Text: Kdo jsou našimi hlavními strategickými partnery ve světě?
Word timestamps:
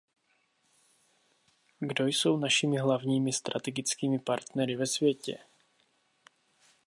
Kdo 1.79 2.07
jsou 2.07 2.37
našimi 2.37 2.77
hlavními 2.77 3.33
strategickými 3.33 4.19
partnery 4.19 4.75
ve 4.75 4.85
světě? 4.87 5.37